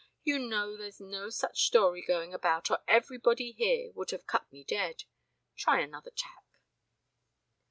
[0.23, 4.63] You know there's no such story going about or everybody here would have cut me
[4.63, 5.03] dead.
[5.55, 6.43] Try another tack."